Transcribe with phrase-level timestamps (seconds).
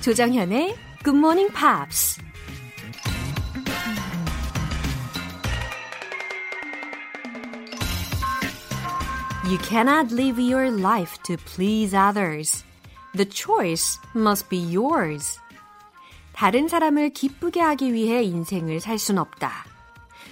[0.00, 0.74] 조정현의
[1.04, 2.22] Good Morning Pops.
[9.46, 12.64] You cannot live your life to please others.
[13.14, 15.38] The choice must be yours.
[16.32, 19.66] 다른 사람을 기쁘게 하기 위해 인생을 살 순 없다.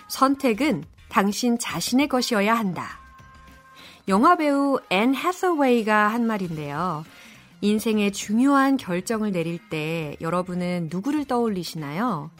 [0.08, 3.00] 선택은 당신 자신의 것이어야 한다.
[4.08, 7.04] 영화배우 앤 해서웨이가 한 말인데요.
[7.60, 12.30] 인생의 중요한 결정을 내릴 때 여러분은 누구를 떠올리시나요?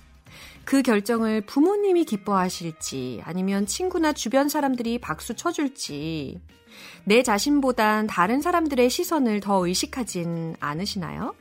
[0.64, 6.40] 그 결정을 부모님이 기뻐하실지 아니면 친구나 주변 사람들이 박수 쳐줄지
[7.04, 11.34] 내 자신보단 다른 사람들의 시선을 더 의식하진 않으시나요?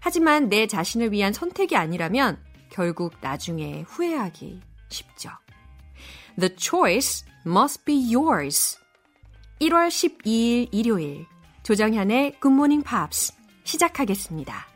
[0.00, 5.30] 하지만 내 자신을 위한 선택이 아니라면 결국 나중에 후회하기 쉽죠.
[6.38, 8.78] The choice must be yours.
[9.60, 11.26] 1월 12일 일요일
[11.64, 13.32] 조정현의 Morning Pops
[13.64, 14.66] 시작하겠습니다.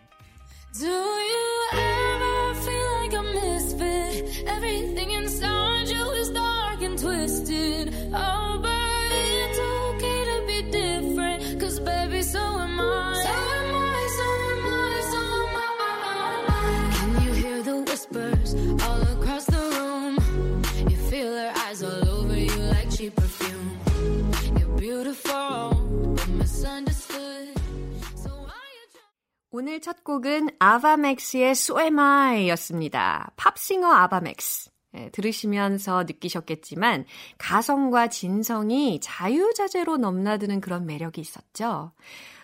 [29.51, 33.31] 오늘 첫 곡은 아바맥스의 So Am I 였습니다.
[33.37, 34.71] 팝싱어 아바맥스.
[34.95, 37.07] 예, 들으시면서 느끼셨겠지만
[37.39, 41.93] 가성과 진성이 자유자재로 넘나드는 그런 매력이 있었죠.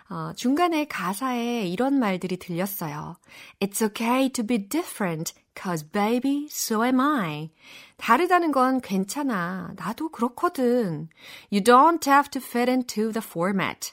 [0.08, 3.16] 어, 중간에 가사에 이런 말들이 들렸어요.
[3.60, 7.50] It's okay to be different, cause baby, so am I.
[7.98, 9.74] 다르다는 건 괜찮아.
[9.76, 11.08] 나도 그렇거든.
[11.52, 13.92] You don't have to fit into the format.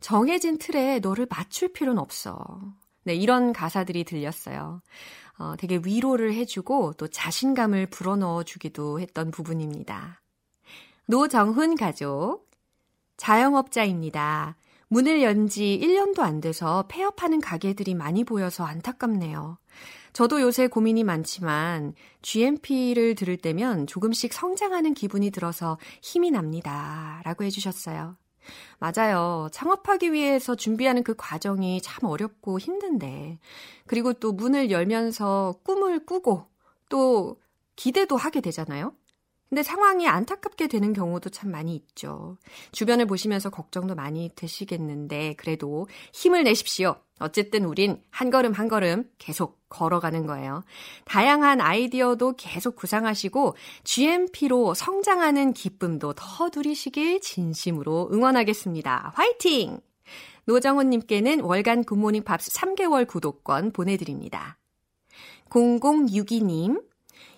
[0.00, 2.38] 정해진 틀에 너를 맞출 필요는 없어.
[3.04, 4.82] 네, 이런 가사들이 들렸어요.
[5.38, 10.20] 어, 되게 위로를 해주고 또 자신감을 불어넣어 주기도 했던 부분입니다.
[11.06, 12.46] 노정훈 가족.
[13.16, 14.56] 자영업자입니다.
[14.88, 19.58] 문을 연 지 1년도 안 돼서 폐업하는 가게들이 많이 보여서 안타깝네요.
[20.12, 27.20] 저도 요새 고민이 많지만 GMP를 들을 때면 조금씩 성장하는 기분이 들어서 힘이 납니다.
[27.24, 28.16] 라고 해주셨어요.
[28.78, 29.48] 맞아요.
[29.52, 33.38] 창업하기 위해서 준비하는 그 과정이 참 어렵고 힘든데.
[33.86, 36.46] 그리고 또 문을 열면서 꿈을 꾸고
[36.88, 37.40] 또
[37.76, 38.92] 기대도 하게 되잖아요.
[39.48, 42.36] 근데 상황이 안타깝게 되는 경우도 참 많이 있죠.
[42.72, 46.96] 주변을 보시면서 걱정도 많이 되시겠는데, 그래도 힘을 내십시오.
[47.20, 50.64] 어쨌든 우린 한 걸음 한 걸음 계속 걸어가는 거예요.
[51.04, 59.12] 다양한 아이디어도 계속 구상하시고, GMP로 성장하는 기쁨도 더 누리시길 진심으로 응원하겠습니다.
[59.14, 59.80] 화이팅!
[60.46, 64.58] 노정훈님께는 월간 Good Morning Pops 3개월 구독권 보내드립니다.
[65.50, 66.82] 0062님,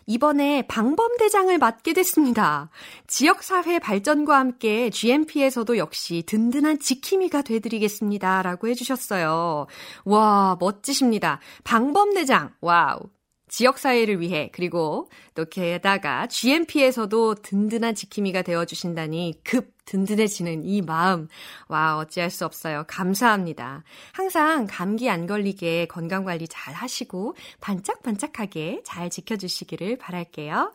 [0.08, 2.70] 이번에 방범대장을 맡게 됐습니다.
[3.06, 8.40] 지역사회 발전과 함께 GMP에서도 역시 든든한 지킴이가 되드리겠습니다.
[8.40, 9.66] 라고 해주셨어요.
[10.06, 11.40] 와, 멋지십니다.
[11.62, 13.00] 방범대장, wow.
[13.48, 21.28] 지역 사회를 위해, 그리고 또 게다가 GMP에서도 든든한 지킴이가 되어 주신다니 급 든든해지는 이 마음.
[21.68, 22.84] 와, 어찌할 수 없어요.
[22.86, 23.84] 감사합니다.
[24.12, 30.74] 항상 감기 안 걸리게 건강 관리 잘 하시고 반짝반짝하게 잘 지켜 주시기를 바랄게요.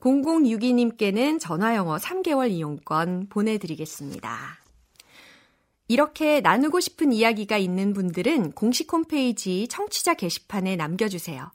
[0.00, 4.58] 0062님께는 전화영어 3개월 이용권 보내드리겠습니다.
[5.88, 11.50] 이렇게 나누고 싶은 이야기가 있는 분들은 공식 홈페이지 청취자 게시판에 남겨주세요.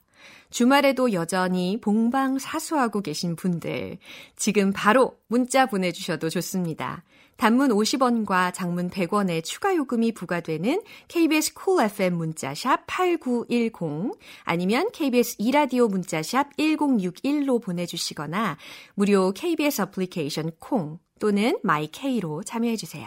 [0.50, 3.98] 주말에도 여전히 본방 사수하고 계신 분들,
[4.36, 7.04] 지금 바로 문자 보내주셔도 좋습니다.
[7.40, 15.88] 단문 50원과 장문 100원의 추가 요금이 부과되는 KBS Cool FM 문자샵 8910 아니면 KBS 2라디오
[15.88, 18.58] 문자샵 1061로 보내주시거나
[18.94, 23.06] 무료 KBS 어플리케이션 콩 또는 마이케이로 참여해주세요.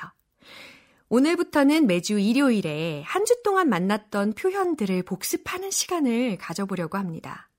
[1.14, 7.52] 오늘부터는 매주 일요일에 한 주 동안 만났던 표현들을 복습하는 시간을 가져보려고 합니다.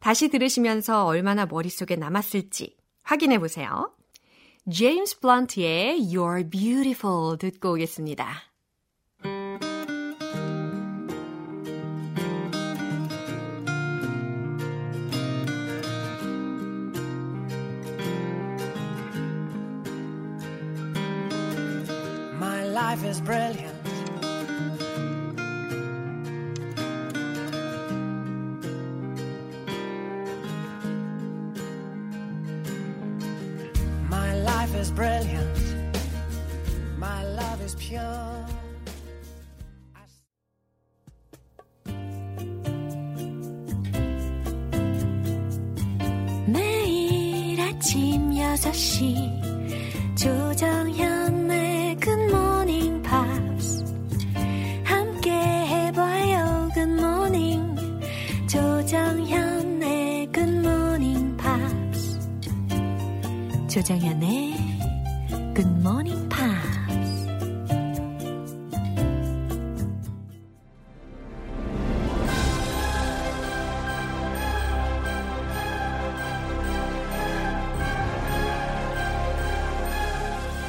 [0.00, 3.94] 다시 들으시면서 얼마나 머릿속에 남았을지 확인해 보세요.
[4.72, 8.32] 제임스 블런트의 You're Beautiful 듣고 오겠습니다.
[22.96, 23.75] Life is brilliant.
[65.56, 67.26] 굿모닝 팝스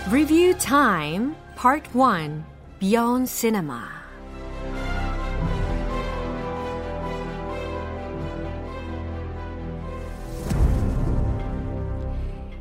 [0.09, 2.45] Review Time Part 1
[2.79, 3.96] Beyond Cinema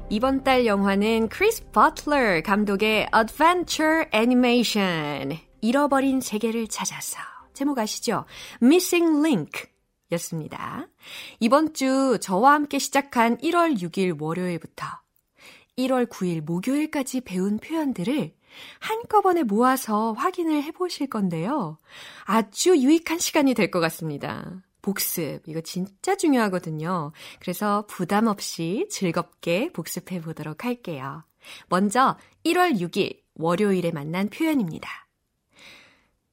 [0.08, 7.18] 이번 달 영화는 크리스 버틀러 감독의 Adventure Animation 잃어버린 세계를 찾아서
[7.52, 8.24] 제목 아시죠?
[8.62, 9.64] Missing Link
[10.12, 10.86] 였습니다.
[11.40, 14.86] 이번 주 저와 함께 시작한 1월 6일 월요일부터
[15.76, 18.32] 1월 9일 목요일까지 배운 표현들을
[18.78, 21.78] 한꺼번에 모아서 확인을 해보실 건데요.
[22.24, 24.62] 아주 유익한 시간이 될 것 같습니다.
[24.86, 27.10] 복습, 이거 진짜 중요하거든요.
[27.40, 31.24] 그래서 부담 없이 즐겁게 복습해 보도록 할게요.
[31.68, 34.88] 먼저 1월 6일 월요일에 만난 표현입니다.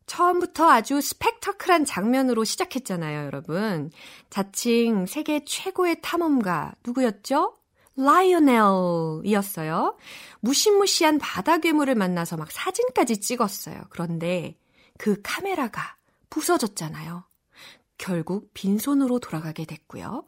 [0.06, 3.90] 처음부터 아주 스펙터클한 장면으로 시작했잖아요, 여러분.
[4.30, 7.56] 자칭 세계 최고의 탐험가 누구였죠?
[7.96, 9.98] 라이오넬이었어요.
[10.42, 13.82] 무시무시한 바다 괴물을 만나서 막 사진까지 찍었어요.
[13.90, 14.60] 그런데
[15.00, 15.96] 그 카메라가
[16.30, 17.33] 부서졌잖아요.
[18.04, 20.26] 결국 빈손으로 돌아가게 됐고요.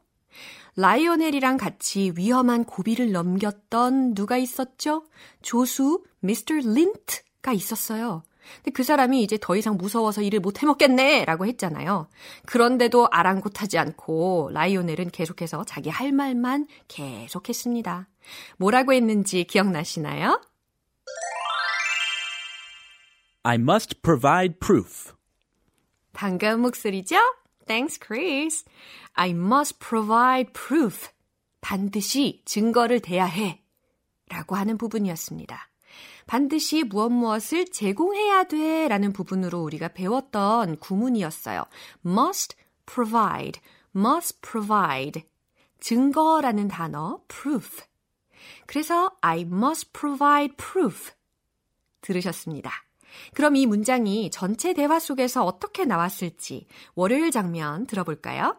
[0.78, 5.04] 라이오넬이랑 같이 위험한 고비를 넘겼던 누가 있었죠?
[5.42, 8.24] 조수 미스터 린트가 있었어요.
[8.58, 11.26] 근데 그 사람이 이제 더 이상 무서워서 일을 못 해먹겠네!
[11.26, 12.08] 라고 했잖아요.
[12.46, 18.08] 그런데도 아랑곳하지 않고 라이오넬은 계속해서 자기 할 말만 계속했습니다.
[18.56, 20.42] 뭐라고 했는지 기억나시나요?
[23.44, 25.12] I must provide proof.
[26.14, 27.18] 반가운 목소리죠?
[27.68, 28.64] Thanks, Chris.
[29.14, 31.10] I must provide proof.
[31.62, 33.64] 반드시 증거를 대야 해.
[34.30, 35.70] 라고 하는 부분이었습니다.
[36.28, 41.66] 반드시 무엇 무엇을 제공해야 돼 라는 부분으로 우리가 배웠던 구문이었어요.
[42.06, 43.62] must provide,
[43.96, 45.24] must provide.
[45.80, 47.84] 증거라는 단어, proof.
[48.66, 51.12] 그래서 I must provide proof.
[52.02, 52.72] 들으셨습니다.
[53.34, 58.58] 그럼 이 문장이 전체 대화 속에서 어떻게 나왔을지 월요일 장면 들어볼까요?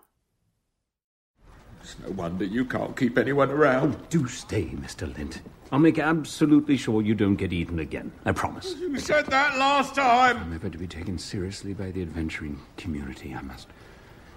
[1.83, 3.95] It's no wonder you can't keep anyone around.
[3.95, 5.07] Oh, do stay, Mr.
[5.07, 5.41] Lint.
[5.71, 8.11] I'll make absolutely sure you don't get eaten again.
[8.25, 8.75] I promise.
[8.75, 10.39] You said that last time.
[10.39, 13.35] I'm ever to be taken seriously by the adventuring community.
[13.35, 13.69] I must.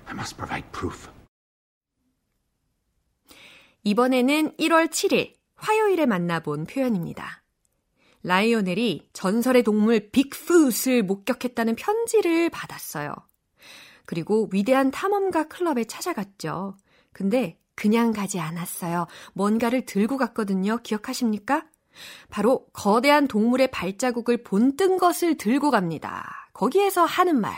[0.08, 1.10] I must provide proof.
[3.84, 7.39] 이번에는 1월 7일 화요일에 만나본 표현입니다.
[8.24, 13.14] 라이오넬이 전설의 동물 빅풋을 목격했다는 편지를 받았어요.
[14.06, 16.76] 그리고 위대한 탐험가 클럽에 찾아갔죠.
[17.14, 19.08] 근데 그냥 가지 않았어요.
[19.34, 20.78] 뭔가를 들고 갔거든요.
[20.84, 21.66] 기억하십니까?
[22.30, 26.50] 바로 거대한 동물의 발자국을 본뜬 것을 들고 갑니다.
[26.54, 27.58] 거기에서 하는 말.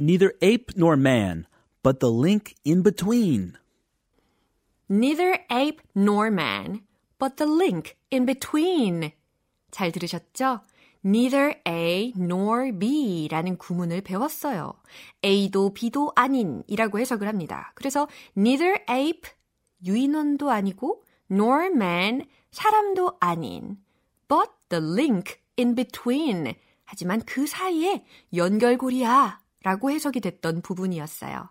[0.00, 1.44] Neither ape nor man,
[1.82, 3.54] but the link in between.
[4.90, 6.80] Neither ape nor man,
[7.18, 9.12] but the link in between.
[9.70, 10.60] 잘 들으셨죠?
[11.04, 14.74] neither A nor B 라는 구문을 배웠어요.
[15.24, 17.72] A도 B도 아닌 이라고 해석을 합니다.
[17.74, 19.30] 그래서 neither ape,
[19.84, 23.78] 유인원도 아니고 nor man, 사람도 아닌
[24.28, 31.50] but the link in between 하지만 그 사이에 연결고리야 라고 해석이 됐던 부분이었어요.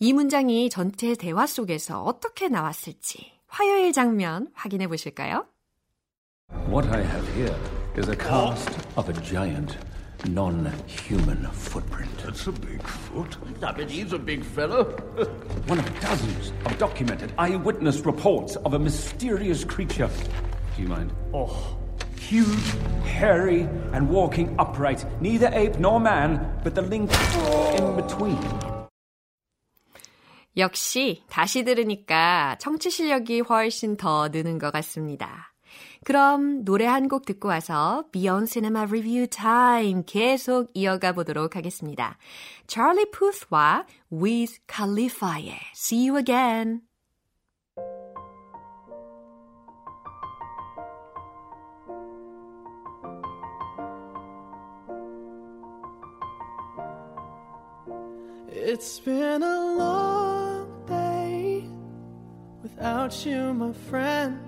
[0.00, 5.45] 이 문장이 전체 대화 속에서 어떻게 나왔을지 화요일 장면 확인해 보실까요?
[6.67, 7.55] What I have here
[7.95, 9.77] is a cast of a giant,
[10.25, 12.09] non-human footprint.
[12.23, 13.37] That's a big foot.
[13.61, 14.85] I bet he's a big fellow.
[15.67, 20.09] One of dozens of documented eyewitness reports of a mysterious creature.
[20.75, 21.13] Do you mind?
[21.33, 21.77] Oh.
[22.17, 22.73] Huge,
[23.03, 25.05] hairy, and walking upright.
[25.21, 27.11] Neither ape nor man, but the link
[27.77, 28.76] in between.
[30.58, 35.54] 역시 다시 들으니까 청취 실력이 훨씬 더 느는 것 같습니다.
[36.04, 42.18] 그럼 노래 한 곡 듣고 와서 Beyond Cinema Review Time 계속 이어가 보도록 하겠습니다.
[42.66, 46.82] Charlie Puth와 Wiz Khalifa의 See You Again.
[58.50, 60.17] It's been a long
[62.78, 64.38] without you, my friend.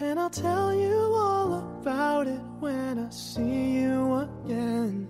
[0.00, 5.08] And I'll tell you all about it when I see you again.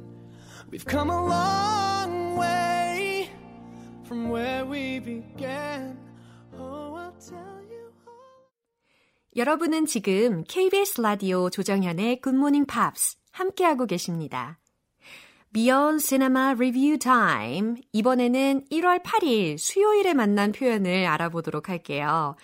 [0.70, 3.28] We've come a long way
[4.04, 5.98] from where we began.
[6.58, 8.50] Oh, I'll tell you all.
[9.36, 14.58] 여러분은 지금 KBS 라디오 조정현의 굿모닝 팝스 함께하고 계십니다.
[15.56, 17.76] Beyond Cinema 리뷰 타임.
[17.94, 22.36] 이번에는 1월 8일 수요일에 만난 표현을 알아보도록 할게요.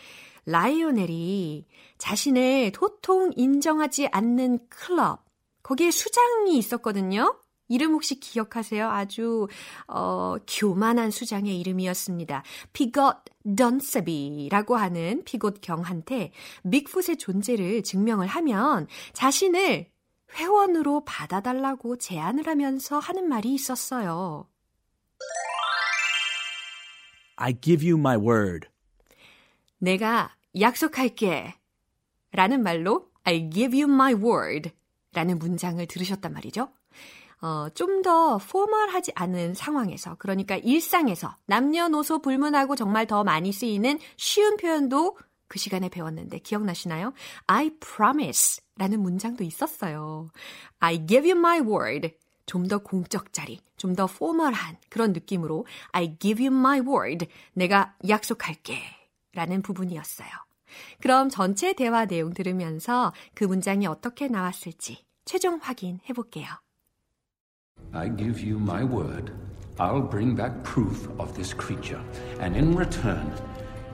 [0.46, 1.66] 라이오넬이
[1.98, 5.26] 자신을 도통 인정하지 않는 클럽,
[5.62, 7.38] 거기에 수장이 있었거든요.
[7.68, 8.88] 이름 혹시 기억하세요?
[8.88, 9.46] 아주
[9.88, 12.42] 어, 교만한 수장의 이름이었습니다.
[12.72, 13.16] 피곳
[13.54, 16.32] 던스비라고 하는 피곳 경한테
[16.70, 19.91] 빅풋의 존재를 증명을 하면 자신을
[20.34, 24.48] 회원으로 받아달라고 제안을 하면서 하는 말이 있었어요.
[27.36, 28.68] I give you my word.
[29.78, 31.54] 내가 약속할게.
[32.32, 34.70] 라는 말로 I give you my word
[35.12, 36.70] 라는 문장을 들으셨단 말이죠.
[37.42, 44.56] 어, 좀 더 포멀하지 않은 상황에서, 그러니까 일상에서 남녀노소 불문하고 정말 더 많이 쓰이는 쉬운
[44.56, 45.18] 표현도
[45.52, 47.12] 그 시간에 배웠는데 기억나시나요?
[47.46, 50.30] I promise 라는 문장도 있었어요.
[50.78, 52.16] I give you my word.
[52.46, 57.26] 좀 더 공적 자리, 좀 더 포멀한 그런 느낌으로 I give you my word.
[57.52, 58.78] 내가 약속할게.
[59.34, 60.28] 라는 부분이었어요.
[61.02, 66.46] 그럼 전체 대화 내용 들으면서 그 문장이 어떻게 나왔을지 최종 확인해 볼게요.
[67.92, 69.30] I give you my word.
[69.76, 72.02] I'll bring back proof of this creature.
[72.40, 73.30] And in return,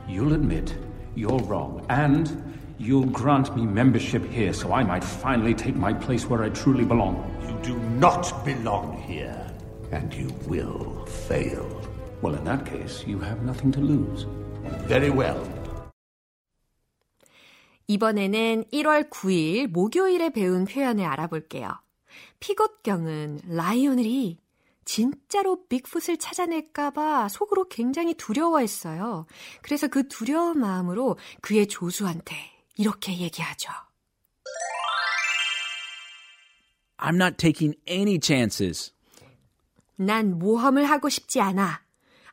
[0.06, 0.72] you'll admit
[1.17, 1.85] you're wrong.
[1.89, 2.29] And
[2.77, 6.85] you'll grant me membership here so I might finally take my place where I truly
[6.85, 7.15] belong.
[7.47, 9.45] You do not belong here,
[9.91, 11.67] and you will fail.
[12.21, 14.25] Well, in that case, you have nothing to lose.
[14.87, 15.43] Very well.
[17.87, 21.69] 이번에는 1월 9일 목요일에 배운 표현을 알아볼게요.
[22.39, 24.37] 피곤경은 라이오넬이
[24.88, 29.26] 진짜로 빅풋을 찾아낼까봐 속으로 굉장히 두려워했어요.
[29.60, 32.34] 그래서 그 두려운 마음으로 그의 조수한테
[32.74, 33.70] 이렇게 얘기하죠.
[36.96, 38.94] I'm not taking any chances.
[39.96, 41.82] 난 모험을 하고 싶지 않아.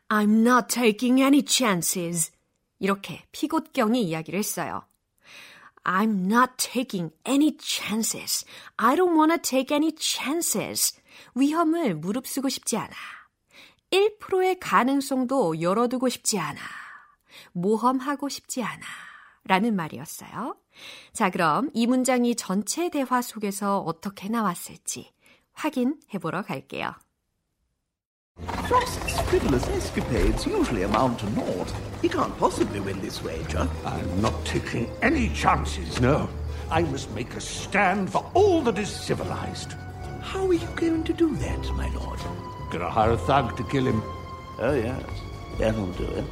[0.08, 2.32] I'm not taking any chances.
[2.78, 4.86] 이렇게 피곤경이 이야기를 했어요.
[5.84, 8.46] I'm not taking any chances.
[8.78, 10.98] I don't want to take any chances.
[11.34, 12.94] 위험을 무릅쓰고 싶지 않아.
[13.90, 16.60] 1%의 가능성도 열어두고 싶지 않아.
[17.52, 18.84] 모험하고 싶지 않아.
[19.44, 20.56] 라는 말이었어요.
[21.12, 25.12] 자, 그럼 이 문장이 전체 대화 속에서 어떻게 나왔을지
[25.52, 26.94] 확인해 보러 갈게요.
[28.66, 31.72] Frost's frivolous escapades usually amount to naught.
[32.02, 33.66] He can't possibly win this wager.
[33.84, 36.28] I'm not taking any chances, no.
[36.68, 39.74] I must make a stand for all that is civilized.
[40.32, 42.20] How are you going to do that, my lord?
[42.70, 44.02] Gonna hire a thug to kill him.
[44.58, 45.04] Oh, yes.
[45.58, 46.24] That'll do it.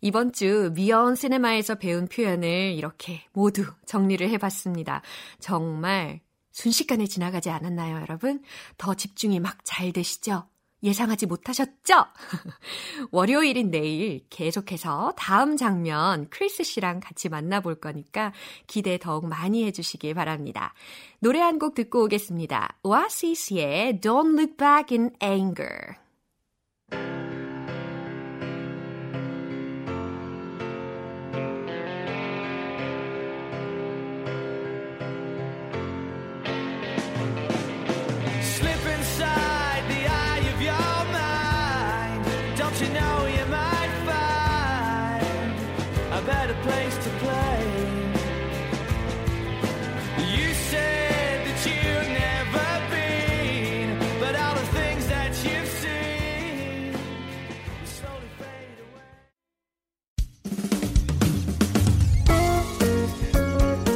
[0.00, 5.00] 이번 주 미연 시네마에서 배운 표현을 이렇게 모두 정리를 해봤습니다.
[5.38, 6.20] 정말
[6.50, 8.42] 순식간에 지나가지 않았나요, 여러분?
[8.78, 10.48] 더 집중이 막 잘 되시죠?
[10.82, 12.04] 예상하지 못하셨죠?
[13.10, 18.32] 월요일인 내일 계속해서 다음 장면 크리스 씨랑 같이 만나볼 거니까
[18.66, 20.74] 기대 더욱 많이 해주시길 바랍니다.
[21.20, 22.78] 노래 한 곡 듣고 오겠습니다.
[22.82, 26.01] 오아시스의 Don't Look Back in Anger.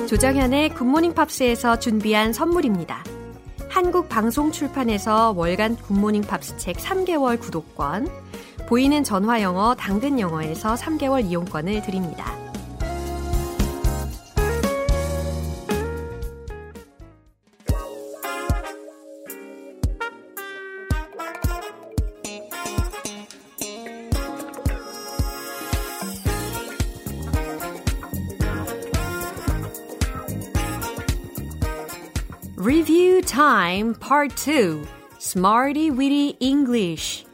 [0.06, 3.02] 조정현의 굿모닝 팝스에서 준비한 선물입니다.
[3.68, 8.08] 한국 방송 출판에서 월간 굿모닝 팝스 책 3개월 구독권,
[8.68, 12.45] 보이는 전화 영어 당근 영어에서 3개월 이용권을 드립니다.
[33.36, 34.82] Time Part 2
[35.18, 37.26] Smarty Weedy English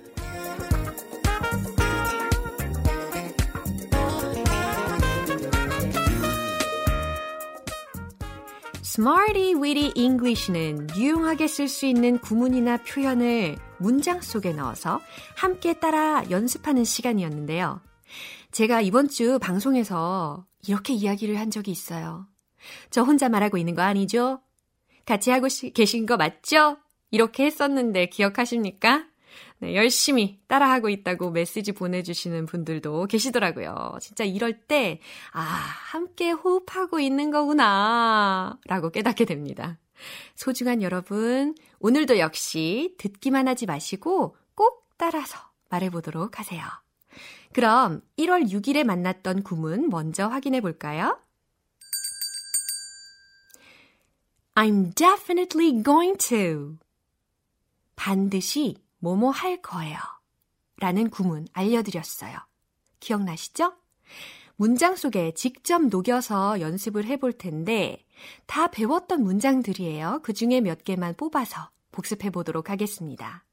[8.83, 15.01] Smarty Weedy English는 유용하게 쓸 수 있는 구문이나 표현을 문장 속에 넣어서
[15.37, 17.81] 함께 따라 연습하는 시간이었는데요.
[18.51, 22.27] 제가 이번 주 방송에서 이렇게 이야기를 한 적이 있어요.
[22.91, 24.41] 저 혼자 말하고 있는 거 아니죠?
[25.05, 26.79] 같이 하고 계신 거 맞죠?
[27.11, 29.07] 이렇게 했었는데 기억하십니까?
[29.59, 33.97] 네, 열심히 따라하고 있다고 메시지 보내주시는 분들도 계시더라고요.
[34.01, 35.01] 진짜 이럴 때,
[35.33, 39.79] 아, 함께 호흡하고 있는 거구나, 라고 깨닫게 됩니다.
[40.35, 45.39] 소중한 여러분, 오늘도 역시 듣기만 하지 마시고 꼭 따라서
[45.71, 46.63] 말해보도록 하세요.
[47.53, 51.19] 그럼 1월 6일에 만났던 구문 먼저 확인해 볼까요?
[54.55, 56.77] I'm definitely going to.
[57.97, 59.99] 반드시 뭐뭐 할 거예요.
[60.77, 62.39] 라는 구문 알려드렸어요.
[63.01, 63.73] 기억나시죠?
[64.57, 68.05] 문장 속에 직접 녹여서 연습을 해볼 텐데
[68.47, 70.21] 다 배웠던 문장들이에요.
[70.23, 73.45] 그 중에 몇 개만 뽑아서 복습해 보도록 하겠습니다.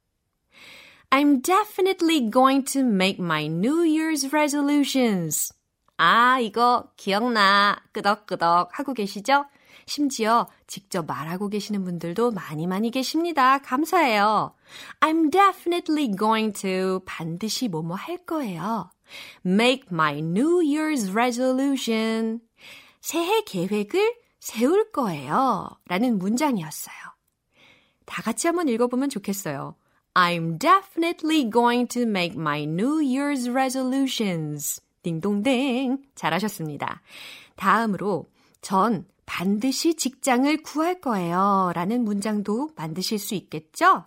[1.11, 5.53] I'm definitely going to make my New Year's resolutions.
[5.97, 7.81] 아, 이거 기억나.
[7.91, 9.45] 끄덕끄덕 하고 계시죠?
[9.89, 13.57] 심지어 직접 말하고 계시는 분들도 많이 많이 계십니다.
[13.57, 14.53] 감사해요.
[15.01, 18.91] I'm definitely going to 반드시 뭐뭐 할 거예요.
[19.45, 22.39] Make my New Year's resolution.
[23.01, 25.69] 새해 계획을 세울 거예요.
[25.87, 26.95] 라는 문장이었어요.
[28.05, 29.75] 다 같이 한번 읽어보면 좋겠어요.
[30.13, 34.81] I'm definitely going to make my New Year's resolutions.
[35.03, 36.03] 딩동댕.
[36.15, 37.01] 잘하셨습니다.
[37.55, 38.25] 다음으로
[38.61, 41.71] 전 반드시 직장을 구할 거예요.
[41.75, 44.03] 라는 문장도 만드실 수 있겠죠?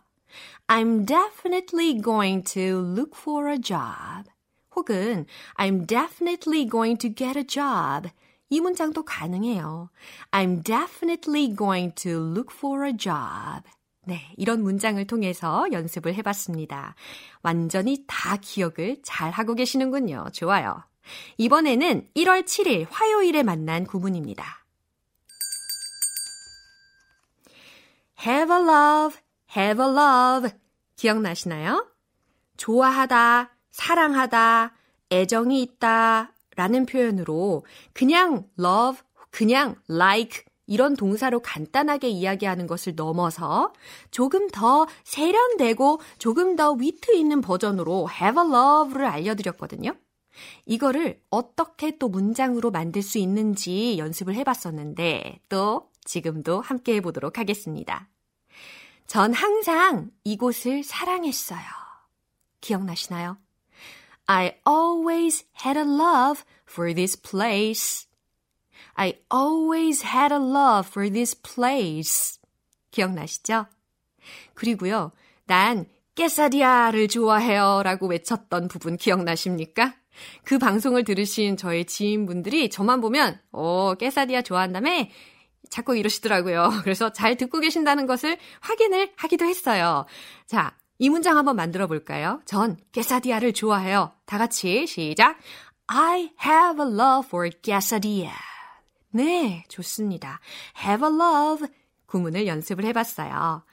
[0.66, 4.28] I'm definitely going to look for a job.
[4.74, 8.10] 혹은 I'm definitely going to get a job.
[8.50, 9.90] 이 문장도 가능해요.
[10.32, 13.62] I'm definitely going to look for a job.
[14.04, 16.96] 네, 이런 문장을 통해서 연습을 해봤습니다.
[17.42, 20.26] 완전히 다 기억을 잘 하고 계시는군요.
[20.32, 20.82] 좋아요.
[21.38, 24.61] 이번에는 1월 7일 화요일에 만난 구문입니다.
[28.24, 29.18] Have a love,
[29.56, 30.50] have a love.
[30.96, 31.88] 기억나시나요?
[32.56, 34.72] 좋아하다, 사랑하다,
[35.10, 43.72] 애정이 있다 라는 표현으로 그냥 love, 그냥 like 이런 동사로 간단하게 이야기하는 것을 넘어서
[44.10, 49.94] 조금 더 세련되고 조금 더 위트 있는 버전으로 have a love를 알려드렸거든요.
[50.66, 58.11] 이거를 어떻게 또 문장으로 만들 수 있는지 연습을 해봤었는데 또 지금도 함께 해보도록 하겠습니다.
[59.12, 61.60] 전 항상 이곳을 사랑했어요.
[62.62, 63.36] 기억나시나요?
[64.24, 68.08] I always had a love for this place.
[68.94, 72.40] I always had a love for this place.
[72.90, 73.66] 기억나시죠?
[74.54, 75.12] 그리고요,
[75.44, 79.94] 난 깨사디아를 좋아해요 라고 외쳤던 부분 기억나십니까?
[80.42, 84.90] 그 방송을 들으신 저의 지인분들이 저만 보면, 어, 깨사디아 좋아한다며?
[85.72, 86.70] 자꾸 이러시더라고요.
[86.84, 90.04] 그래서 잘 듣고 계신다는 것을 확인을 하기도 했어요.
[90.46, 92.42] 자, 이 문장 한번 만들어 볼까요?
[92.44, 94.12] 전 quesadill아를 좋아해요.
[94.26, 95.38] 다 같이 시작.
[95.86, 98.30] I have a love for quesadilla.
[99.10, 100.40] 네, 좋습니다.
[100.84, 101.66] have a love
[102.06, 103.64] 구문을 연습을 해봤어요.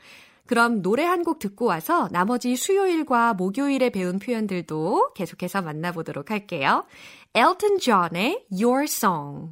[0.47, 6.85] 그럼 노래 한 곡 듣고 와서 나머지 수요일과 목요일에 배운 표현들도 계속해서 만나보도록 할게요.
[7.35, 9.51] 엘튼 존의 Your Song.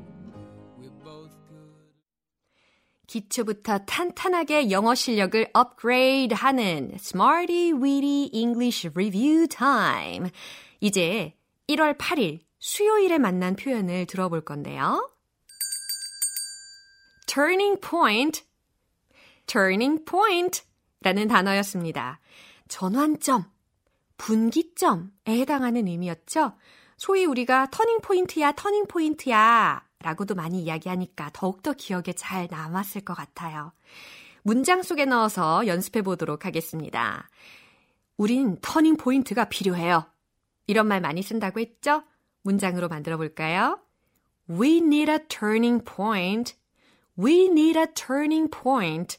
[3.11, 10.29] 기초부터 탄탄하게 영어 실력을 업그레이드 하는 Smarty Weedy English Review Time.
[10.79, 11.35] 이제
[11.67, 15.11] 1월 8일 수요일에 만난 표현을 들어볼 건데요.
[17.27, 18.45] turning point,
[19.45, 20.61] turning point
[21.01, 22.21] 라는 단어였습니다.
[22.69, 23.43] 전환점,
[24.15, 26.53] 분기점에 해당하는 의미였죠.
[26.95, 33.71] 소위 우리가 터닝 포인트야, 터닝 포인트야 라고도 많이 이야기하니까 더욱더 기억에 잘 남았을 것 같아요.
[34.43, 37.29] 문장 속에 넣어서 연습해 보도록 하겠습니다.
[38.17, 40.05] 우린 터닝 포인트가 필요해요.
[40.67, 42.03] 이런 말 많이 쓴다고 했죠?
[42.43, 43.79] 문장으로 만들어 볼까요?
[44.49, 46.55] We need a turning point.
[47.17, 49.17] We need a turning point.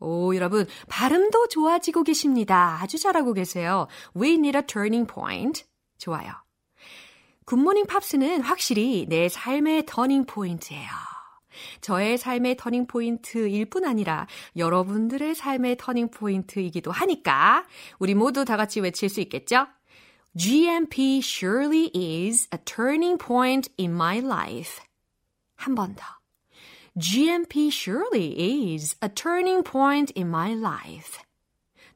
[0.00, 2.78] 오, 여러분, 발음도 좋아지고 계십니다.
[2.80, 3.88] 아주 잘하고 계세요.
[4.16, 5.64] We need a turning point.
[5.98, 6.32] 좋아요.
[7.48, 10.90] 굿모닝 팝스는 확실히 내 삶의 터닝 포인트예요.
[11.80, 17.64] 저의 삶의 터닝 포인트일 뿐 아니라 여러분들의 삶의 터닝 포인트이기도 하니까
[17.98, 19.66] 우리 모두 다 같이 외칠 수 있겠죠?
[20.36, 24.82] GMP surely is a turning point in my life.
[25.56, 26.04] 한 번 더.
[26.98, 31.18] GMP surely is a turning point in my life.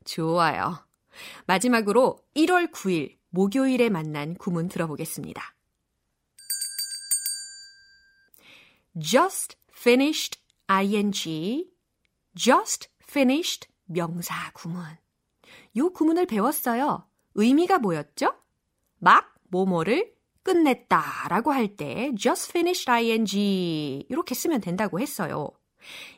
[0.07, 0.79] 좋아요.
[1.45, 5.43] 마지막으로 1월 9일 목요일에 만난 구문 들어보겠습니다.
[9.01, 11.67] just finished ing
[12.37, 14.85] just finished 명사 구문.
[15.79, 17.09] 요 구문을 배웠어요.
[17.35, 18.35] 의미가 뭐였죠?
[18.99, 25.49] 막 뭐뭐를 끝냈다 라고 할 때 just finished ing 이렇게 쓰면 된다고 했어요.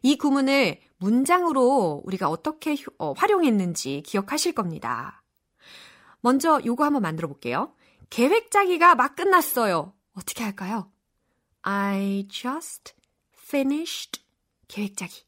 [0.03, 5.24] 이 구문을 문장으로 우리가 어떻게 어, 활용했는지 기억하실 겁니다.
[6.25, 7.75] 먼저 요거 한번 만들어 볼게요.
[8.09, 9.93] 계획 짜기가 막 끝났어요.
[10.15, 10.91] 어떻게 할까요?
[11.61, 12.95] I just
[13.37, 14.23] finished
[14.67, 15.23] 계획 짜기.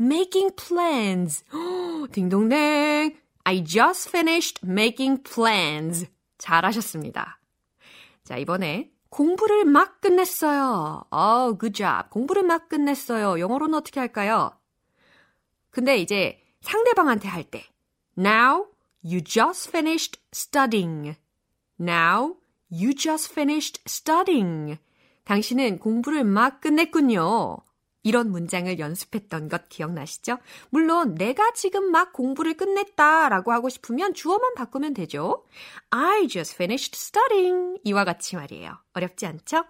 [0.00, 1.44] making plans.
[2.12, 3.16] 딩동댕.
[3.42, 6.06] I just finished making plans.
[6.38, 7.40] 잘하셨습니다.
[8.22, 11.06] 자, 이번에 공부를 막 끝냈어요.
[11.10, 12.08] Oh, good job.
[12.10, 13.40] 공부를 막 끝냈어요.
[13.40, 14.56] 영어로는 어떻게 할까요?
[15.70, 17.64] 근데 이제 상대방한테 할 때
[18.16, 18.66] Now
[19.06, 21.16] you just finished studying.
[21.78, 22.36] Now
[22.68, 24.78] you just finished studying.
[25.24, 27.58] 당신은 공부를 막 끝냈군요.
[28.02, 30.38] 이런 문장을 연습했던 것 기억나시죠?
[30.70, 35.44] 물론 내가 지금 막 공부를 끝냈다 라고 하고 싶으면 주어만 바꾸면 되죠.
[35.90, 37.80] I just finished studying.
[37.84, 38.76] 이와 같이 말이에요.
[38.92, 39.64] 어렵지 않죠?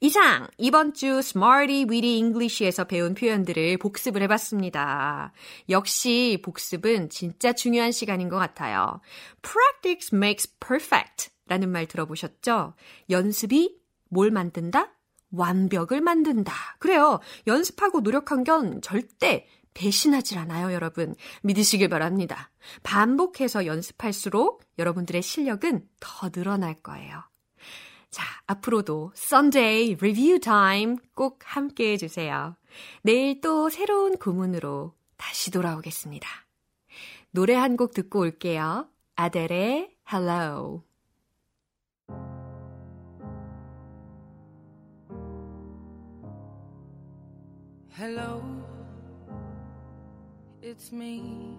[0.00, 5.32] 이상 이번 주 Smarty Weedy English에서 배운 표현들을 복습을 해봤습니다.
[5.70, 9.00] 역시 복습은 진짜 중요한 시간인 것 같아요.
[9.42, 12.74] Practice makes perfect 라는 말 들어보셨죠?
[13.10, 14.94] 연습이 뭘 만든다?
[15.30, 16.52] 완벽을 만든다.
[16.78, 17.20] 그래요.
[17.46, 21.14] 연습하고 노력한 건 절대 배신하질 않아요, 여러분.
[21.42, 22.50] 믿으시길 바랍니다.
[22.82, 27.22] 반복해서 연습할수록 여러분들의 실력은 더 늘어날 거예요.
[28.14, 32.54] 자, 앞으로도 Sunday Review Time 꼭 함께 해주세요.
[33.02, 36.28] 내일 또 새로운 구문으로 다시 돌아오겠습니다.
[37.32, 38.88] 노래 한 곡 듣고 올게요.
[39.16, 40.84] 아델의 Hello.
[47.98, 48.40] Hello,
[50.62, 51.58] it's me.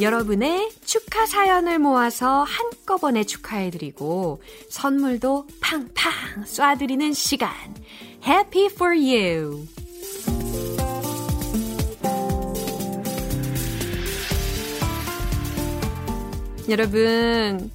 [0.00, 7.50] 여러분의 축하 사연을 모아서 한꺼번에 축하해드리고 선물도 팡팡 쏴드리는 시간.
[8.26, 9.66] Happy for you.
[16.70, 17.70] 여러분,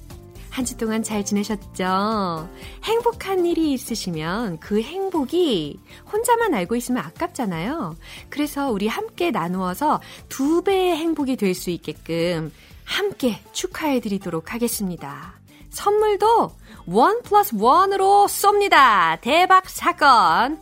[0.56, 2.48] 한 주 동안 잘 지내셨죠?
[2.82, 5.78] 행복한 일이 있으시면 그 행복이
[6.10, 7.94] 혼자만 알고 있으면 아깝잖아요.
[8.30, 12.50] 그래서 우리 함께 나누어서 두 배의 행복이 될 수 있게끔
[12.84, 15.34] 함께 축하해 드리도록 하겠습니다.
[15.68, 16.52] 선물도
[16.86, 19.20] 원 플러스 원으로 쏩니다.
[19.20, 20.58] 대박 사건.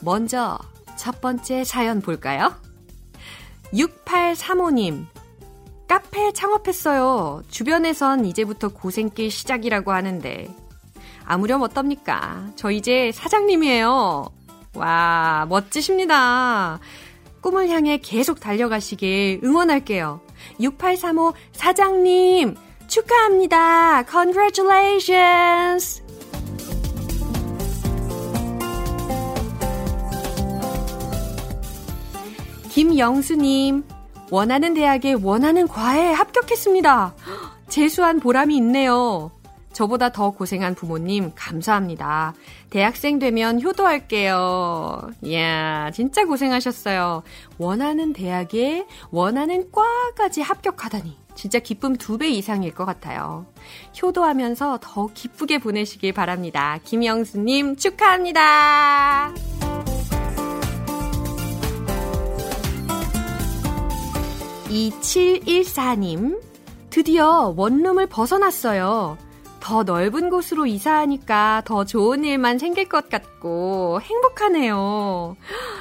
[0.00, 0.58] 먼저
[0.96, 2.54] 첫 번째 사연 볼까요?
[3.72, 5.06] 6835님.
[5.90, 7.42] 카페 창업했어요.
[7.48, 10.48] 주변에선 이제부터 고생길 시작이라고 하는데.
[11.24, 12.48] 아무렴 어떻습니까?
[12.54, 14.28] 저 이제 사장님이에요.
[14.76, 16.78] 와, 멋지십니다.
[17.40, 20.20] 꿈을 향해 계속 달려가시길 응원할게요.
[20.60, 22.54] 6835 사장님,
[22.86, 24.04] 축하합니다.
[24.04, 26.04] Congratulations!
[32.70, 33.82] 김영수님,
[34.30, 37.14] 원하는 대학에 원하는 과에 합격했습니다.
[37.68, 39.30] 재수한 보람이 있네요.
[39.72, 42.34] 저보다 더 고생한 부모님 감사합니다.
[42.70, 45.10] 대학생 되면 효도할게요.
[45.22, 47.22] 이야, 진짜 고생하셨어요.
[47.58, 51.18] 원하는 대학에 원하는 과까지 합격하다니.
[51.36, 53.46] 진짜 기쁨 두 배 이상일 것 같아요.
[54.02, 56.78] 효도하면서 더 기쁘게 보내시길 바랍니다.
[56.84, 59.32] 김영수님 축하합니다.
[64.70, 66.40] 2714님,
[66.90, 69.18] 드디어 원룸을 벗어났어요.
[69.58, 75.36] 더 넓은 곳으로 이사하니까 더 좋은 일만 생길 것 같고 행복하네요.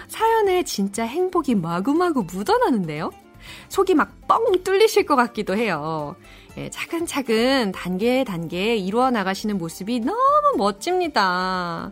[0.07, 3.11] 사연에 진짜 행복이 마구마구 묻어나는데요?
[3.69, 6.15] 속이 막 뻥 뚫리실 것 같기도 해요.
[6.57, 11.91] 예, 차근차근 단계 단계 이루어 나가시는 모습이 너무 멋집니다.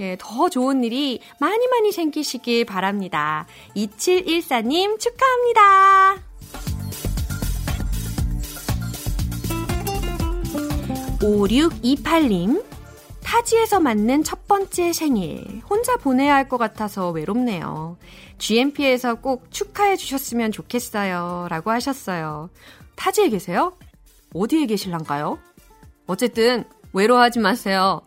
[0.00, 3.46] 예, 더 좋은 일이 많이 많이 생기시길 바랍니다.
[3.76, 6.25] 2714님 축하합니다.
[11.26, 12.64] 5628님,
[13.24, 15.60] 타지에서 맞는 첫 번째 생일.
[15.68, 17.96] 혼자 보내야 할 것 같아서 외롭네요.
[18.38, 21.48] GMP에서 꼭 축하해 주셨으면 좋겠어요.
[21.50, 22.50] 라고 하셨어요.
[22.94, 23.72] 타지에 계세요?
[24.34, 25.38] 어디에 계실란가요?
[26.06, 28.02] 어쨌든, 외로워하지 마세요.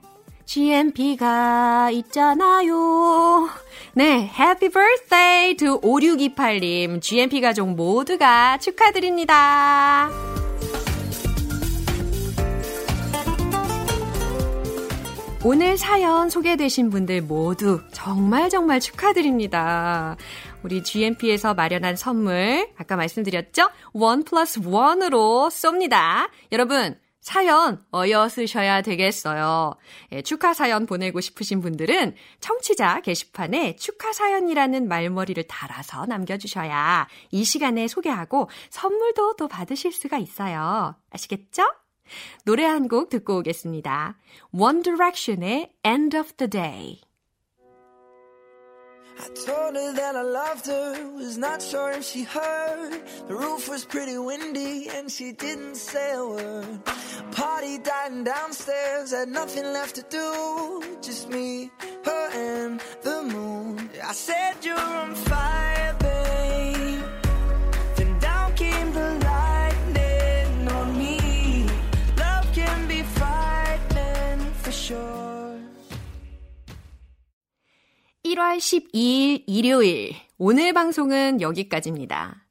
[0.45, 3.49] GMP가 있잖아요.
[3.93, 7.01] 네, Happy Birthday to 5628님.
[7.01, 10.09] GMP 가족 모두가 축하드립니다.
[15.45, 20.17] 오늘 사연 소개되신 분들 모두 정말 정말 축하드립니다.
[20.63, 23.69] 우리 GMP에서 마련한 선물, 아까 말씀드렸죠?
[23.93, 26.29] 원 플러스 원으로 쏩니다.
[26.51, 29.75] 여러분, 사연 어여 쓰셔야 되겠어요.
[30.11, 37.87] 예, 축하 사연 보내고 싶으신 분들은 청취자 게시판에 축하 사연이라는 말머리를 달아서 남겨주셔야 이 시간에
[37.87, 40.95] 소개하고 선물도 또 받으실 수가 있어요.
[41.11, 41.63] 아시겠죠?
[42.44, 44.16] 노래 한 곡 듣고 오겠습니다.
[44.52, 47.00] One Direction의 End of the Day.
[49.16, 53.00] I told her that I loved her, was not sure if she heard.
[53.28, 56.80] The roof was pretty windy and she didn't say a word.
[57.30, 60.98] Party dying downstairs, had nothing left to do.
[61.00, 61.70] Just me,
[62.04, 63.88] her, and the moon.
[64.04, 66.77] I said you're on fire, babe.
[78.23, 80.15] 1월 12일 일요일.
[80.39, 82.43] 오늘 방송은 여기까지입니다.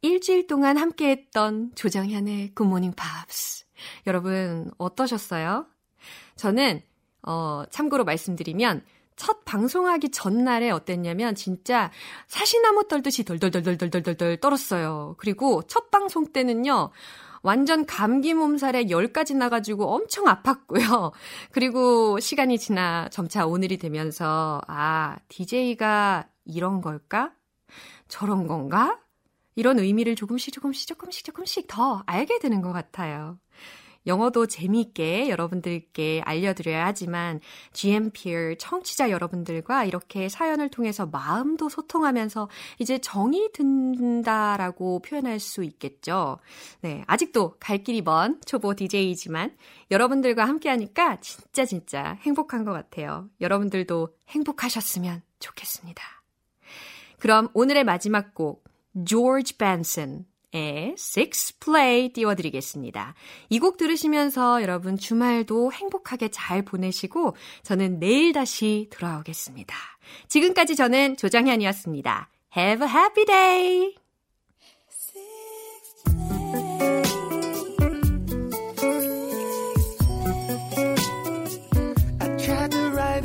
[0.00, 3.66] 일주일 동안 함께 했던 조정현의 굿모닝 팝스.
[4.06, 5.66] 여러분, 어떠셨어요?
[6.36, 6.80] 저는,
[7.22, 8.82] 어, 참고로 말씀드리면,
[9.16, 11.90] 첫 방송하기 전날에 어땠냐면, 진짜
[12.28, 15.16] 사시나무 떨듯이 덜덜덜덜덜덜덜 떨었어요.
[15.18, 16.92] 그리고 첫 방송 때는요,
[17.44, 21.12] 완전 감기 몸살에 열까지 나가지고 엄청 아팠고요.
[21.52, 27.32] 그리고 시간이 지나 점차 오늘이 되면서, 아, DJ가 이런 걸까?
[28.08, 28.98] 저런 건가?
[29.56, 33.38] 이런 의미를 조금씩 조금씩 조금씩 조금씩 더 알게 되는 것 같아요.
[34.06, 37.40] 영어도 재미있게 여러분들께 알려드려야 하지만
[37.72, 46.38] GMPR 청취자 여러분들과 이렇게 사연을 통해서 마음도 소통하면서 이제 정이 든다라고 표현할 수 있겠죠.
[46.80, 49.56] 네, 아직도 갈 길이 먼 초보 DJ이지만
[49.90, 53.28] 여러분들과 함께하니까 진짜 진짜 행복한 것 같아요.
[53.40, 56.02] 여러분들도 행복하셨으면 좋겠습니다.
[57.18, 58.64] 그럼 오늘의 마지막 곡
[59.06, 63.14] George Benson 의 Six Play 띄워드리겠습니다.
[63.50, 69.74] 이 곡 들으시면서 여러분 주말도 행복하게 잘 보내시고 저는 내일 다시 돌아오겠습니다.
[70.28, 72.30] 지금까지 저는 조장현이었습니다.
[72.56, 73.94] Have a happy day!
[82.70, 83.24] To write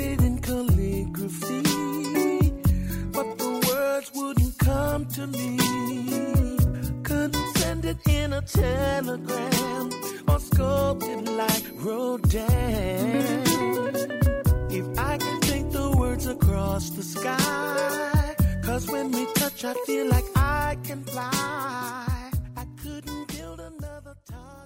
[8.40, 9.90] a telegram
[10.30, 13.44] or sculpted like Rodin.
[14.70, 20.08] If I can think the words across the sky, cause when we touch, I feel
[20.08, 22.32] like I can fly.
[22.56, 24.59] I couldn't build another time.